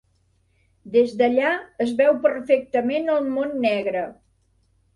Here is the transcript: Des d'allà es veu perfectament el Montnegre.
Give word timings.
Des 0.95 1.13
d'allà 1.19 1.51
es 1.85 1.93
veu 2.01 2.17
perfectament 2.25 3.15
el 3.19 3.31
Montnegre. 3.37 4.05